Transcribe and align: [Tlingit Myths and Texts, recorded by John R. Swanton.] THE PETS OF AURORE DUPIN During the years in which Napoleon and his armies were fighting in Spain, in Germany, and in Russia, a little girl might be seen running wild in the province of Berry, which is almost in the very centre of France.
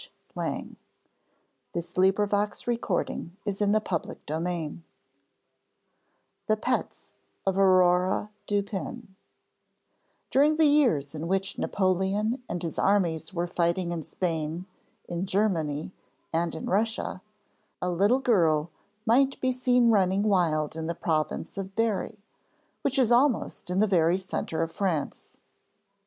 [Tlingit 0.35 0.77
Myths 1.75 1.95
and 1.95 2.27
Texts, 2.27 2.65
recorded 2.65 3.35
by 3.45 3.51
John 3.51 3.75
R. 3.75 3.81
Swanton.] 3.85 4.83
THE 6.47 6.57
PETS 6.57 7.13
OF 7.45 7.59
AURORE 7.59 8.31
DUPIN 8.47 9.15
During 10.31 10.57
the 10.57 10.65
years 10.65 11.13
in 11.13 11.27
which 11.27 11.59
Napoleon 11.59 12.41
and 12.49 12.63
his 12.63 12.79
armies 12.79 13.31
were 13.31 13.45
fighting 13.45 13.91
in 13.91 14.01
Spain, 14.01 14.65
in 15.07 15.27
Germany, 15.27 15.91
and 16.33 16.55
in 16.55 16.65
Russia, 16.65 17.21
a 17.79 17.91
little 17.91 18.17
girl 18.19 18.71
might 19.05 19.39
be 19.39 19.51
seen 19.51 19.91
running 19.91 20.23
wild 20.23 20.75
in 20.75 20.87
the 20.87 20.95
province 20.95 21.59
of 21.59 21.75
Berry, 21.75 22.17
which 22.81 22.97
is 22.97 23.11
almost 23.11 23.69
in 23.69 23.77
the 23.77 23.85
very 23.85 24.17
centre 24.17 24.63
of 24.63 24.71
France. 24.71 25.37